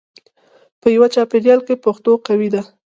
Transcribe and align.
په 0.81 0.87
یوه 0.95 1.07
چاپېریال 1.13 1.59
کې 1.67 1.81
پښتو 1.83 2.11
قوي 2.27 2.49
ده. 2.53 2.61